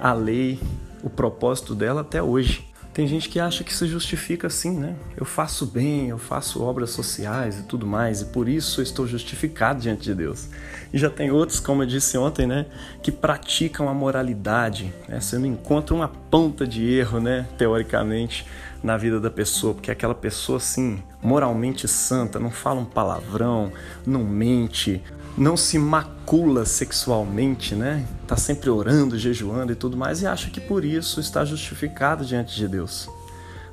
a 0.00 0.14
lei, 0.14 0.58
o 1.02 1.10
propósito 1.10 1.74
dela 1.74 2.00
até 2.00 2.22
hoje. 2.22 2.65
Tem 2.96 3.06
gente 3.06 3.28
que 3.28 3.38
acha 3.38 3.62
que 3.62 3.74
se 3.74 3.86
justifica 3.86 4.46
assim, 4.46 4.70
né? 4.70 4.96
Eu 5.18 5.26
faço 5.26 5.66
bem, 5.66 6.08
eu 6.08 6.16
faço 6.16 6.62
obras 6.62 6.88
sociais 6.88 7.58
e 7.58 7.62
tudo 7.64 7.86
mais, 7.86 8.22
e 8.22 8.24
por 8.24 8.48
isso 8.48 8.80
eu 8.80 8.82
estou 8.82 9.06
justificado 9.06 9.82
diante 9.82 10.04
de 10.04 10.14
Deus. 10.14 10.48
E 10.90 10.96
já 10.96 11.10
tem 11.10 11.30
outros, 11.30 11.60
como 11.60 11.82
eu 11.82 11.86
disse 11.86 12.16
ontem, 12.16 12.46
né? 12.46 12.64
Que 13.02 13.12
praticam 13.12 13.86
a 13.90 13.92
moralidade. 13.92 14.94
Né? 15.06 15.20
Você 15.20 15.36
não 15.36 15.44
encontra 15.44 15.94
uma 15.94 16.08
ponta 16.08 16.66
de 16.66 16.90
erro, 16.90 17.20
né? 17.20 17.46
Teoricamente, 17.58 18.46
na 18.82 18.96
vida 18.96 19.20
da 19.20 19.30
pessoa, 19.30 19.74
porque 19.74 19.90
aquela 19.90 20.14
pessoa, 20.14 20.56
assim, 20.56 21.02
moralmente 21.22 21.86
santa, 21.86 22.40
não 22.40 22.50
fala 22.50 22.80
um 22.80 22.86
palavrão, 22.86 23.70
não 24.06 24.24
mente, 24.24 25.02
não 25.36 25.56
se 25.56 25.78
macula 25.78 26.64
sexualmente, 26.64 27.74
né? 27.74 28.06
Tá 28.26 28.36
sempre 28.36 28.70
orando, 28.70 29.18
jejuando 29.18 29.72
e 29.72 29.76
tudo 29.76 29.96
mais 29.96 30.22
e 30.22 30.26
acha 30.26 30.50
que 30.50 30.60
por 30.60 30.84
isso 30.84 31.20
está 31.20 31.44
justificado 31.44 32.24
diante 32.24 32.56
de 32.56 32.66
Deus. 32.66 33.08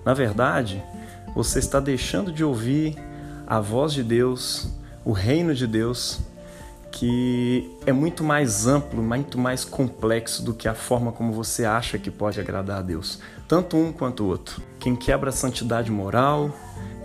Na 0.04 0.14
verdade, 0.14 0.84
você 1.34 1.60
está 1.60 1.80
deixando 1.80 2.32
de 2.32 2.44
ouvir 2.44 2.98
a 3.48 3.60
voz 3.60 3.94
de 3.94 4.04
Deus, 4.04 4.68
o 5.06 5.14
reino 5.14 5.56
de 5.56 5.66
Deus, 5.66 6.20
que 6.92 7.72
é 7.86 7.94
muito 7.94 8.24
mais 8.24 8.68
amplo, 8.68 9.02
muito 9.02 9.38
mais 9.38 9.64
complexo 9.64 10.44
do 10.44 10.54
que 10.54 10.68
a 10.68 10.76
forma 10.76 11.12
como 11.12 11.32
você 11.32 11.66
acha 11.66 11.98
que 11.98 12.12
pode 12.12 12.40
agradar 12.40 12.80
a 12.80 12.82
Deus, 12.82 13.20
tanto 13.48 13.78
um 13.78 13.92
quanto 13.92 14.24
o 14.24 14.28
outro. 14.28 14.62
Quem 14.80 14.96
quebra 14.96 15.30
a 15.30 15.34
santidade 15.34 15.90
moral 15.90 16.56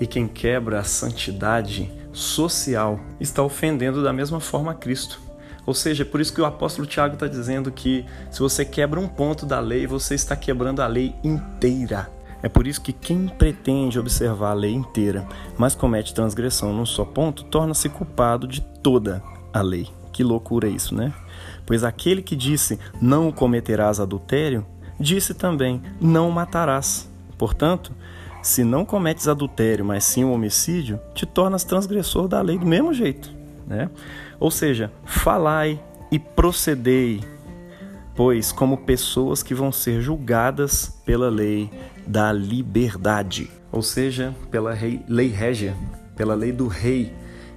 e 0.01 0.07
quem 0.07 0.27
quebra 0.29 0.81
a 0.81 0.85
santidade 0.85 1.91
social 2.19 2.99
está 3.21 3.43
ofendendo 3.43 4.03
da 4.03 4.13
mesma 4.13 4.41
forma 4.41 4.73
a 4.73 4.75
Cristo. 4.75 5.21
Ou 5.65 5.73
seja, 5.73 6.03
é 6.03 6.07
por 6.07 6.21
isso 6.21 6.33
que 6.33 6.41
o 6.41 6.47
apóstolo 6.47 6.87
Tiago 6.87 7.15
está 7.15 7.27
dizendo 7.27 7.71
que 7.71 8.05
se 8.31 8.41
você 8.41 8.65
quebra 8.65 8.99
um 8.99 9.07
ponto 9.07 9.47
da 9.47 9.61
lei, 9.61 9.87
você 9.87 10.15
está 10.15 10.35
quebrando 10.35 10.81
a 10.81 10.87
lei 10.87 11.15
inteira. 11.23 12.11
É 12.43 12.49
por 12.49 12.67
isso 12.67 12.81
que 12.81 12.93
quem 12.93 13.29
pretende 13.29 13.99
observar 13.99 14.51
a 14.51 14.55
lei 14.55 14.73
inteira, 14.73 15.27
mas 15.57 15.75
comete 15.75 16.15
transgressão 16.15 16.73
num 16.73 16.87
só 16.87 17.05
ponto, 17.05 17.45
torna-se 17.45 17.89
culpado 17.89 18.47
de 18.47 18.61
toda 18.61 19.23
a 19.53 19.61
lei. 19.61 19.89
Que 20.13 20.25
loucura 20.25 20.69
isso, 20.69 20.95
né? 20.95 21.13
Pois 21.67 21.85
aquele 21.85 22.23
que 22.23 22.35
disse 22.35 22.79
não 23.01 23.31
cometerás 23.31 24.01
adultério, 24.01 24.67
disse 24.99 25.35
também 25.35 25.83
não 26.01 26.31
matarás. 26.31 27.09
Portanto, 27.37 27.93
se 28.43 28.65
não 28.65 28.85
cometes 28.85 29.29
adultério, 29.29 29.85
mas 29.85 30.05
sim 30.05 30.25
o 30.25 30.33
homicídio, 30.33 31.01
te 31.15 31.27
tornas 31.27 31.65
transgressor 31.65 32.29
da 32.29 32.41
lei 32.41 32.59
do 32.59 32.67
mesmo 32.67 32.93
jeito, 32.95 33.31
né? 33.67 33.91
Ou 34.41 34.51
seja, 34.51 34.93
falai 35.05 35.81
e 36.11 36.19
procedei, 36.19 37.23
pois 38.15 38.53
como 38.53 38.79
pessoas 38.79 39.43
que 39.43 39.55
vão 39.55 39.73
ser 39.73 40.01
julgadas 40.01 41.01
pela 41.05 41.29
lei 41.29 41.71
da 42.07 42.33
liberdade, 42.33 43.51
ou 43.71 43.83
seja, 43.83 44.35
pela 44.51 44.77
lei 45.09 45.29
régia, 45.29 45.77
pela 46.17 46.35
lei 46.35 46.53
do 46.53 46.67
rei 46.67 47.13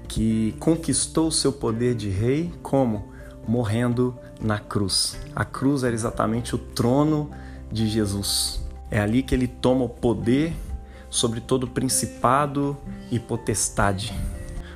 que 0.07 0.53
conquistou 0.59 1.31
seu 1.31 1.53
poder 1.53 1.95
de 1.95 2.09
rei 2.09 2.51
como 2.61 3.11
morrendo 3.47 4.13
na 4.41 4.59
cruz. 4.59 5.17
A 5.33 5.45
cruz 5.45 5.83
era 5.83 5.93
exatamente 5.93 6.53
o 6.53 6.57
trono 6.57 7.31
de 7.71 7.87
Jesus. 7.87 8.61
É 8.89 8.99
ali 8.99 9.23
que 9.23 9.33
ele 9.33 9.47
toma 9.47 9.85
o 9.85 9.89
poder 9.89 10.53
sobre 11.11 11.41
todo 11.41 11.67
principado 11.67 12.75
e 13.11 13.19
potestade, 13.19 14.11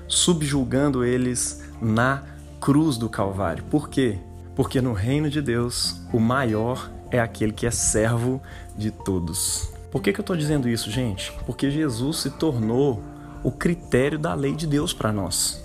subjulgando 0.07 1.03
eles 1.03 1.63
na 1.81 2.23
cruz 2.59 2.97
do 2.97 3.09
Calvário. 3.09 3.63
Por 3.63 3.89
quê? 3.89 4.19
Porque 4.55 4.81
no 4.81 4.93
reino 4.93 5.29
de 5.29 5.41
Deus, 5.41 6.01
o 6.13 6.19
maior 6.19 6.91
é 7.09 7.19
aquele 7.19 7.53
que 7.53 7.65
é 7.65 7.71
servo 7.71 8.41
de 8.77 8.91
todos. 8.91 9.73
Por 9.91 10.01
que, 10.01 10.11
que 10.11 10.19
eu 10.19 10.23
estou 10.23 10.35
dizendo 10.35 10.67
isso, 10.67 10.91
gente? 10.91 11.31
Porque 11.45 11.71
Jesus 11.71 12.17
se 12.17 12.29
tornou 12.29 13.01
o 13.41 13.51
critério 13.51 14.19
da 14.19 14.33
lei 14.33 14.53
de 14.53 14.67
Deus 14.67 14.93
para 14.93 15.13
nós. 15.13 15.63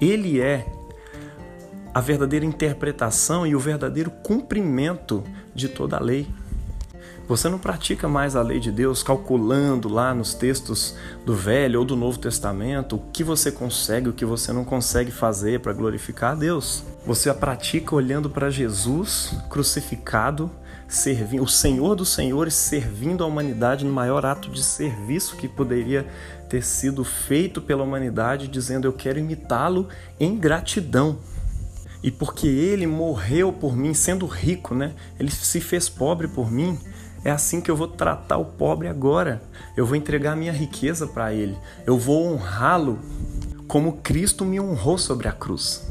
Ele 0.00 0.40
é 0.40 0.66
a 1.94 2.00
verdadeira 2.00 2.44
interpretação 2.44 3.46
e 3.46 3.54
o 3.54 3.60
verdadeiro 3.60 4.10
cumprimento 4.10 5.22
de 5.54 5.68
toda 5.68 5.96
a 5.96 6.00
lei. 6.00 6.26
Você 7.28 7.48
não 7.48 7.58
pratica 7.58 8.08
mais 8.08 8.34
a 8.34 8.42
lei 8.42 8.58
de 8.58 8.72
Deus 8.72 9.02
calculando 9.02 9.88
lá 9.88 10.12
nos 10.12 10.34
textos 10.34 10.96
do 11.24 11.34
Velho 11.34 11.78
ou 11.78 11.84
do 11.84 11.96
Novo 11.96 12.18
Testamento 12.18 12.96
o 12.96 13.02
que 13.12 13.22
você 13.22 13.52
consegue, 13.52 14.08
o 14.08 14.12
que 14.12 14.24
você 14.24 14.52
não 14.52 14.64
consegue 14.64 15.10
fazer 15.10 15.60
para 15.60 15.72
glorificar 15.72 16.32
a 16.32 16.34
Deus. 16.34 16.84
Você 17.06 17.30
a 17.30 17.34
pratica 17.34 17.94
olhando 17.94 18.28
para 18.28 18.50
Jesus 18.50 19.34
crucificado, 19.48 20.50
servindo, 20.88 21.42
o 21.42 21.48
Senhor 21.48 21.94
dos 21.94 22.08
Senhores 22.08 22.54
servindo 22.54 23.22
a 23.22 23.26
humanidade 23.26 23.84
no 23.84 23.92
maior 23.92 24.26
ato 24.26 24.50
de 24.50 24.62
serviço 24.62 25.36
que 25.36 25.48
poderia 25.48 26.06
ter 26.48 26.62
sido 26.62 27.04
feito 27.04 27.62
pela 27.62 27.84
humanidade, 27.84 28.48
dizendo: 28.48 28.86
Eu 28.86 28.92
quero 28.92 29.18
imitá-lo 29.18 29.88
em 30.18 30.36
gratidão. 30.36 31.18
E 32.02 32.10
porque 32.10 32.48
ele 32.48 32.86
morreu 32.86 33.52
por 33.52 33.76
mim, 33.76 33.94
sendo 33.94 34.26
rico, 34.26 34.74
né? 34.74 34.92
Ele 35.18 35.30
se 35.30 35.60
fez 35.60 35.88
pobre 35.88 36.26
por 36.26 36.50
mim. 36.50 36.78
É 37.24 37.30
assim 37.30 37.60
que 37.60 37.70
eu 37.70 37.76
vou 37.76 37.88
tratar 37.88 38.38
o 38.38 38.44
pobre 38.44 38.88
agora. 38.88 39.42
Eu 39.76 39.86
vou 39.86 39.96
entregar 39.96 40.36
minha 40.36 40.52
riqueza 40.52 41.06
para 41.06 41.32
ele. 41.32 41.56
Eu 41.86 41.98
vou 41.98 42.32
honrá-lo 42.32 42.98
como 43.68 43.98
Cristo 43.98 44.44
me 44.44 44.60
honrou 44.60 44.98
sobre 44.98 45.28
a 45.28 45.32
cruz. 45.32 45.86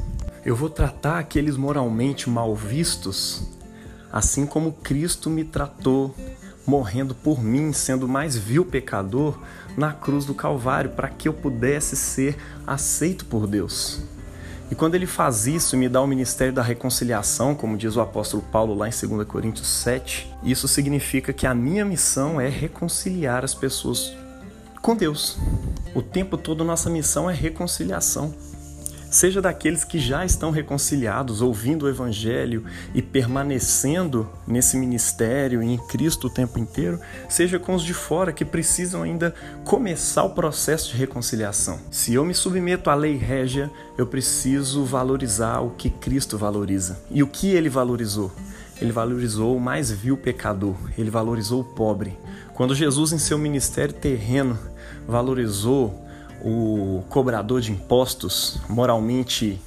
Eu 0.45 0.55
vou 0.55 0.69
tratar 0.69 1.19
aqueles 1.19 1.55
moralmente 1.55 2.29
mal 2.29 2.55
vistos 2.55 3.51
assim 4.11 4.45
como 4.45 4.73
Cristo 4.73 5.29
me 5.29 5.43
tratou, 5.43 6.13
morrendo 6.67 7.15
por 7.15 7.41
mim, 7.41 7.71
sendo 7.71 8.07
mais 8.07 8.35
vil 8.35 8.65
pecador 8.65 9.39
na 9.77 9.93
cruz 9.93 10.25
do 10.25 10.33
Calvário, 10.33 10.91
para 10.91 11.07
que 11.07 11.27
eu 11.27 11.33
pudesse 11.33 11.95
ser 11.95 12.37
aceito 12.67 13.25
por 13.25 13.47
Deus. 13.47 14.01
E 14.71 14.75
quando 14.75 14.95
ele 14.95 15.05
faz 15.05 15.47
isso 15.47 15.75
me 15.75 15.89
dá 15.89 16.01
o 16.01 16.07
ministério 16.07 16.53
da 16.53 16.61
reconciliação, 16.61 17.53
como 17.53 17.77
diz 17.77 17.97
o 17.97 18.01
apóstolo 18.01 18.41
Paulo 18.41 18.73
lá 18.73 18.87
em 18.87 18.91
2 18.91 19.27
Coríntios 19.27 19.67
7, 19.67 20.33
isso 20.41 20.65
significa 20.65 21.33
que 21.33 21.45
a 21.45 21.53
minha 21.53 21.83
missão 21.83 22.39
é 22.39 22.47
reconciliar 22.47 23.43
as 23.43 23.53
pessoas 23.53 24.13
com 24.81 24.95
Deus. 24.95 25.37
O 25.93 26.01
tempo 26.01 26.37
todo 26.37 26.63
nossa 26.63 26.89
missão 26.89 27.29
é 27.29 27.33
reconciliação 27.33 28.33
seja 29.11 29.41
daqueles 29.41 29.83
que 29.83 29.99
já 29.99 30.25
estão 30.25 30.49
reconciliados, 30.51 31.41
ouvindo 31.41 31.85
o 31.85 31.89
Evangelho 31.89 32.63
e 32.95 33.01
permanecendo 33.01 34.27
nesse 34.47 34.77
ministério 34.77 35.61
e 35.61 35.73
em 35.73 35.77
Cristo 35.77 36.27
o 36.27 36.29
tempo 36.29 36.57
inteiro, 36.57 36.99
seja 37.27 37.59
com 37.59 37.75
os 37.75 37.83
de 37.83 37.93
fora 37.93 38.31
que 38.31 38.45
precisam 38.45 39.03
ainda 39.03 39.35
começar 39.65 40.23
o 40.23 40.29
processo 40.29 40.91
de 40.91 40.97
reconciliação. 40.97 41.77
Se 41.91 42.13
eu 42.13 42.23
me 42.23 42.33
submeto 42.33 42.89
à 42.89 42.95
lei 42.95 43.17
régia, 43.17 43.69
eu 43.97 44.07
preciso 44.07 44.85
valorizar 44.85 45.59
o 45.59 45.71
que 45.71 45.89
Cristo 45.89 46.37
valoriza. 46.37 46.97
E 47.11 47.21
o 47.21 47.27
que 47.27 47.51
ele 47.51 47.69
valorizou? 47.69 48.31
Ele 48.81 48.93
valorizou 48.93 49.55
o 49.55 49.59
mais 49.59 49.91
vil 49.91 50.17
pecador, 50.17 50.75
ele 50.97 51.11
valorizou 51.11 51.61
o 51.61 51.65
pobre. 51.65 52.17
Quando 52.53 52.73
Jesus, 52.73 53.11
em 53.11 53.19
seu 53.19 53.37
ministério 53.37 53.93
terreno, 53.93 54.57
valorizou 55.07 56.07
o 56.43 57.03
cobrador 57.09 57.61
de 57.61 57.71
impostos, 57.71 58.59
moralmente 58.67 59.61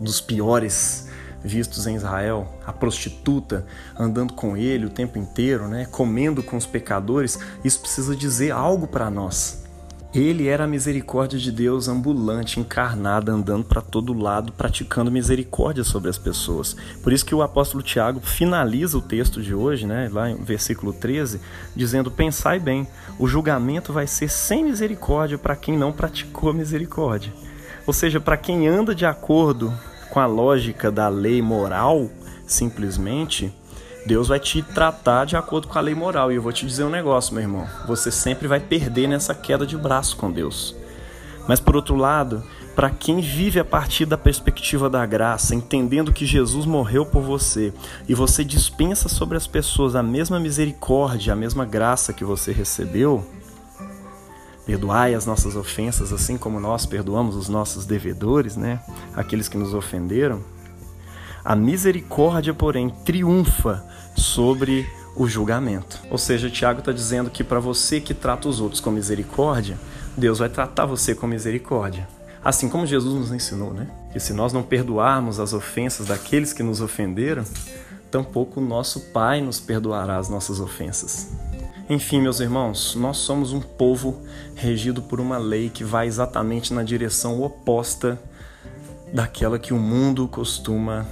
dos 0.00 0.20
piores 0.20 1.08
vistos 1.42 1.86
em 1.86 1.94
Israel, 1.94 2.46
a 2.66 2.72
prostituta 2.72 3.64
andando 3.98 4.32
com 4.32 4.56
ele 4.56 4.86
o 4.86 4.90
tempo 4.90 5.18
inteiro, 5.18 5.68
né, 5.68 5.86
comendo 5.86 6.42
com 6.42 6.56
os 6.56 6.66
pecadores, 6.66 7.38
isso 7.64 7.80
precisa 7.80 8.14
dizer 8.14 8.50
algo 8.50 8.86
para 8.86 9.10
nós. 9.10 9.67
Ele 10.14 10.48
era 10.48 10.64
a 10.64 10.66
misericórdia 10.66 11.38
de 11.38 11.52
Deus 11.52 11.86
ambulante, 11.86 12.58
encarnada, 12.58 13.30
andando 13.30 13.64
para 13.64 13.82
todo 13.82 14.14
lado, 14.14 14.52
praticando 14.52 15.10
misericórdia 15.10 15.84
sobre 15.84 16.08
as 16.08 16.16
pessoas. 16.16 16.74
Por 17.02 17.12
isso 17.12 17.26
que 17.26 17.34
o 17.34 17.42
apóstolo 17.42 17.82
Tiago 17.82 18.18
finaliza 18.20 18.96
o 18.96 19.02
texto 19.02 19.42
de 19.42 19.54
hoje, 19.54 19.86
né, 19.86 20.08
lá 20.10 20.30
em 20.30 20.36
versículo 20.36 20.94
13, 20.94 21.42
dizendo: 21.76 22.10
Pensai 22.10 22.58
bem, 22.58 22.88
o 23.18 23.28
julgamento 23.28 23.92
vai 23.92 24.06
ser 24.06 24.30
sem 24.30 24.64
misericórdia 24.64 25.36
para 25.36 25.54
quem 25.54 25.76
não 25.76 25.92
praticou 25.92 26.54
misericórdia. 26.54 27.32
Ou 27.86 27.92
seja, 27.92 28.18
para 28.18 28.38
quem 28.38 28.66
anda 28.66 28.94
de 28.94 29.04
acordo 29.04 29.72
com 30.08 30.20
a 30.20 30.26
lógica 30.26 30.90
da 30.90 31.08
lei 31.08 31.42
moral, 31.42 32.10
simplesmente, 32.46 33.52
Deus 34.08 34.28
vai 34.28 34.40
te 34.40 34.62
tratar 34.62 35.26
de 35.26 35.36
acordo 35.36 35.68
com 35.68 35.78
a 35.78 35.82
lei 35.82 35.94
moral. 35.94 36.32
E 36.32 36.36
eu 36.36 36.42
vou 36.42 36.50
te 36.50 36.66
dizer 36.66 36.82
um 36.82 36.90
negócio, 36.90 37.34
meu 37.34 37.42
irmão: 37.42 37.68
você 37.86 38.10
sempre 38.10 38.48
vai 38.48 38.58
perder 38.58 39.06
nessa 39.06 39.34
queda 39.34 39.66
de 39.66 39.76
braço 39.76 40.16
com 40.16 40.32
Deus. 40.32 40.74
Mas 41.46 41.60
por 41.60 41.76
outro 41.76 41.94
lado, 41.94 42.42
para 42.74 42.88
quem 42.88 43.20
vive 43.20 43.60
a 43.60 43.64
partir 43.64 44.06
da 44.06 44.16
perspectiva 44.16 44.88
da 44.88 45.04
graça, 45.04 45.54
entendendo 45.54 46.10
que 46.10 46.24
Jesus 46.24 46.64
morreu 46.64 47.04
por 47.04 47.22
você 47.22 47.72
e 48.08 48.14
você 48.14 48.42
dispensa 48.42 49.10
sobre 49.10 49.36
as 49.36 49.46
pessoas 49.46 49.94
a 49.94 50.02
mesma 50.02 50.40
misericórdia, 50.40 51.34
a 51.34 51.36
mesma 51.36 51.66
graça 51.66 52.14
que 52.14 52.24
você 52.24 52.50
recebeu, 52.50 53.26
perdoai 54.64 55.14
as 55.14 55.26
nossas 55.26 55.54
ofensas, 55.54 56.14
assim 56.14 56.38
como 56.38 56.58
nós 56.58 56.86
perdoamos 56.86 57.36
os 57.36 57.50
nossos 57.50 57.84
devedores, 57.84 58.56
né? 58.56 58.80
Aqueles 59.14 59.48
que 59.48 59.58
nos 59.58 59.74
ofenderam. 59.74 60.42
A 61.44 61.54
misericórdia, 61.54 62.52
porém, 62.52 62.90
triunfa 63.04 63.86
sobre 64.18 64.88
o 65.16 65.26
julgamento. 65.26 66.00
Ou 66.10 66.18
seja, 66.18 66.50
Tiago 66.50 66.80
está 66.80 66.92
dizendo 66.92 67.30
que 67.30 67.42
para 67.42 67.60
você 67.60 68.00
que 68.00 68.14
trata 68.14 68.48
os 68.48 68.60
outros 68.60 68.80
com 68.80 68.90
misericórdia, 68.90 69.78
Deus 70.16 70.38
vai 70.38 70.48
tratar 70.48 70.86
você 70.86 71.14
com 71.14 71.26
misericórdia. 71.26 72.06
Assim 72.44 72.68
como 72.68 72.86
Jesus 72.86 73.14
nos 73.14 73.32
ensinou, 73.32 73.72
né? 73.72 73.88
Que 74.12 74.20
se 74.20 74.32
nós 74.32 74.52
não 74.52 74.62
perdoarmos 74.62 75.40
as 75.40 75.52
ofensas 75.52 76.06
daqueles 76.06 76.52
que 76.52 76.62
nos 76.62 76.80
ofenderam, 76.80 77.44
tampouco 78.10 78.60
o 78.60 78.64
nosso 78.64 79.00
Pai 79.12 79.40
nos 79.40 79.60
perdoará 79.60 80.16
as 80.16 80.28
nossas 80.28 80.60
ofensas. 80.60 81.30
Enfim, 81.90 82.20
meus 82.20 82.38
irmãos, 82.38 82.94
nós 82.94 83.16
somos 83.16 83.52
um 83.52 83.60
povo 83.60 84.22
regido 84.54 85.02
por 85.02 85.20
uma 85.20 85.38
lei 85.38 85.70
que 85.70 85.82
vai 85.82 86.06
exatamente 86.06 86.72
na 86.72 86.82
direção 86.82 87.42
oposta 87.42 88.20
daquela 89.12 89.58
que 89.58 89.72
o 89.72 89.78
mundo 89.78 90.28
costuma 90.28 91.06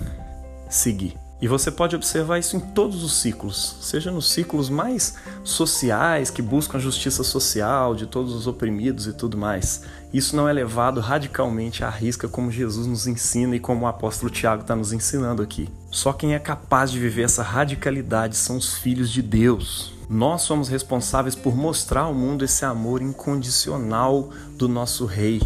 seguir. 0.69 1.26
E 1.41 1.47
você 1.47 1.71
pode 1.71 1.95
observar 1.95 2.39
isso 2.39 2.57
em 2.57 2.61
todos 2.61 3.05
os 3.05 3.21
ciclos, 3.21 3.77
seja 3.83 4.11
nos 4.11 4.33
ciclos 4.33 4.71
mais 4.71 5.17
sociais, 5.45 6.31
que 6.31 6.41
buscam 6.41 6.79
a 6.79 6.81
justiça 6.81 7.23
social 7.23 7.95
de 7.95 8.07
todos 8.07 8.35
os 8.35 8.47
oprimidos 8.47 9.07
e 9.07 9.13
tudo 9.13 9.37
mais. 9.37 9.83
Isso 10.15 10.35
não 10.35 10.49
é 10.49 10.53
levado 10.53 10.99
radicalmente 10.99 11.85
à 11.85 11.91
risca 11.91 12.27
como 12.27 12.51
Jesus 12.51 12.87
nos 12.87 13.07
ensina 13.07 13.55
e 13.55 13.61
como 13.61 13.85
o 13.85 13.87
apóstolo 13.87 14.31
Tiago 14.31 14.63
está 14.63 14.75
nos 14.75 14.95
ensinando 14.95 15.43
aqui. 15.43 15.69
Só 15.91 16.11
quem 16.11 16.35
é 16.35 16.39
capaz 16.39 16.91
de 16.91 16.99
viver 16.99 17.25
essa 17.25 17.43
radicalidade 17.43 18.35
são 18.35 18.57
os 18.57 18.79
filhos 18.79 19.11
de 19.11 19.21
Deus. 19.21 19.93
Nós 20.09 20.41
somos 20.41 20.69
responsáveis 20.69 21.35
por 21.35 21.55
mostrar 21.55 22.03
ao 22.03 22.15
mundo 22.15 22.47
esse 22.47 22.65
amor 22.65 23.03
incondicional 23.03 24.31
do 24.53 24.69
nosso 24.69 25.05
Rei. 25.05 25.43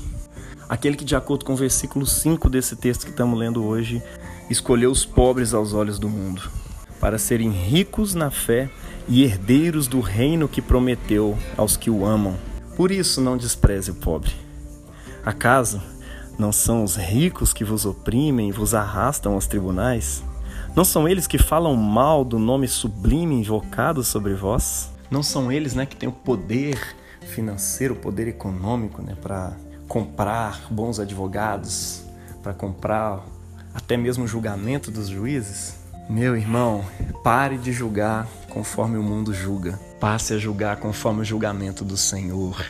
Aquele 0.68 0.97
que, 0.97 1.04
de 1.04 1.16
acordo 1.16 1.44
com 1.44 1.54
o 1.54 1.56
versículo 1.56 2.06
5 2.06 2.49
desse 2.49 2.76
texto 2.76 3.04
que 3.04 3.11
estamos 3.11 3.37
lendo 3.37 3.64
hoje, 3.64 4.00
escolheu 4.50 4.90
os 4.90 5.07
pobres 5.07 5.54
aos 5.54 5.73
olhos 5.73 5.99
do 5.99 6.09
mundo, 6.09 6.42
para 6.99 7.16
serem 7.16 7.50
ricos 7.50 8.14
na 8.14 8.30
fé 8.30 8.69
e 9.09 9.23
herdeiros 9.23 9.87
do 9.87 10.00
reino 10.00 10.49
que 10.49 10.61
prometeu 10.61 11.38
aos 11.57 11.76
que 11.76 11.88
o 11.88 12.04
amam. 12.04 12.37
Por 12.76 12.90
isso 12.90 13.21
não 13.21 13.37
despreze 13.37 13.92
o 13.92 13.95
pobre. 13.95 14.33
Acaso 15.25 15.80
não 16.38 16.52
são 16.52 16.83
os 16.83 16.97
ricos 16.97 17.52
que 17.52 17.64
vos 17.64 17.85
oprimem 17.85 18.49
e 18.49 18.52
vos 18.52 18.75
arrastam 18.75 19.35
aos 19.35 19.47
tribunais? 19.47 20.23
Não 20.75 20.85
são 20.85 21.09
eles 21.09 21.26
que 21.26 21.38
falam 21.38 21.75
mal 21.76 22.25
do 22.25 22.38
nome 22.38 22.66
sublime 22.66 23.35
invocado 23.35 24.02
sobre 24.02 24.35
vós? 24.35 24.90
Não 25.11 25.23
são 25.23 25.50
eles, 25.50 25.75
né, 25.75 25.85
que 25.85 25.97
têm 25.97 26.09
o 26.09 26.12
poder 26.12 26.78
financeiro, 27.21 27.95
o 27.95 27.97
poder 27.97 28.28
econômico, 28.28 29.02
né, 29.02 29.16
para 29.21 29.52
comprar 29.88 30.62
bons 30.71 31.00
advogados, 31.00 32.04
para 32.42 32.54
comprar 32.54 33.21
até 33.74 33.96
mesmo 33.96 34.24
o 34.24 34.28
julgamento 34.28 34.90
dos 34.90 35.09
juízes? 35.09 35.74
Meu 36.09 36.37
irmão, 36.37 36.85
pare 37.22 37.56
de 37.56 37.72
julgar 37.72 38.26
conforme 38.48 38.98
o 38.98 39.02
mundo 39.02 39.33
julga. 39.33 39.78
Passe 40.00 40.35
a 40.35 40.38
julgar 40.38 40.76
conforme 40.78 41.20
o 41.22 41.24
julgamento 41.24 41.85
do 41.85 41.96
Senhor, 41.96 42.64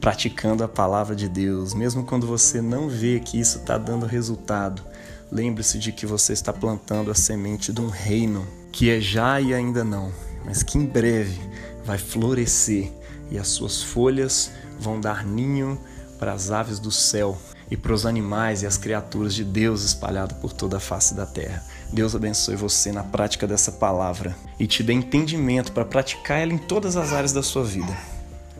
praticando 0.00 0.62
a 0.62 0.68
palavra 0.68 1.16
de 1.16 1.28
Deus, 1.28 1.72
mesmo 1.72 2.04
quando 2.04 2.26
você 2.26 2.60
não 2.60 2.88
vê 2.88 3.18
que 3.18 3.40
isso 3.40 3.58
está 3.58 3.78
dando 3.78 4.04
resultado. 4.04 4.82
Lembre-se 5.30 5.78
de 5.78 5.90
que 5.90 6.04
você 6.04 6.34
está 6.34 6.52
plantando 6.52 7.10
a 7.10 7.14
semente 7.14 7.72
de 7.72 7.80
um 7.80 7.88
reino 7.88 8.46
que 8.70 8.90
é 8.90 9.00
já 9.00 9.40
e 9.40 9.54
ainda 9.54 9.82
não, 9.82 10.12
mas 10.44 10.62
que 10.62 10.76
em 10.76 10.84
breve 10.84 11.40
vai 11.84 11.96
florescer 11.96 12.92
e 13.30 13.38
as 13.38 13.48
suas 13.48 13.82
folhas 13.82 14.50
vão 14.78 15.00
dar 15.00 15.24
ninho 15.24 15.80
para 16.18 16.32
as 16.32 16.50
aves 16.50 16.78
do 16.78 16.90
céu 16.90 17.38
e 17.72 17.76
para 17.76 17.94
os 17.94 18.04
animais 18.04 18.62
e 18.62 18.66
as 18.66 18.76
criaturas 18.76 19.34
de 19.34 19.42
Deus 19.42 19.82
espalhadas 19.82 20.36
por 20.36 20.52
toda 20.52 20.76
a 20.76 20.80
face 20.80 21.14
da 21.14 21.24
terra. 21.24 21.64
Deus 21.90 22.14
abençoe 22.14 22.54
você 22.54 22.92
na 22.92 23.02
prática 23.02 23.46
dessa 23.46 23.72
palavra 23.72 24.36
e 24.60 24.66
te 24.66 24.82
dê 24.82 24.92
entendimento 24.92 25.72
para 25.72 25.82
praticar 25.82 26.38
ela 26.38 26.52
em 26.52 26.58
todas 26.58 26.98
as 26.98 27.14
áreas 27.14 27.32
da 27.32 27.42
sua 27.42 27.64
vida. 27.64 27.96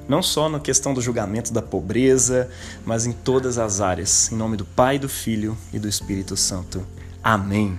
Não 0.08 0.22
só 0.22 0.48
na 0.48 0.58
questão 0.58 0.94
do 0.94 1.02
julgamento 1.02 1.52
da 1.52 1.60
pobreza, 1.60 2.48
mas 2.86 3.04
em 3.04 3.12
todas 3.12 3.58
as 3.58 3.82
áreas. 3.82 4.32
Em 4.32 4.34
nome 4.34 4.56
do 4.56 4.64
Pai, 4.64 4.98
do 4.98 5.10
Filho 5.10 5.58
e 5.74 5.78
do 5.78 5.90
Espírito 5.90 6.34
Santo. 6.34 6.82
Amém. 7.22 7.78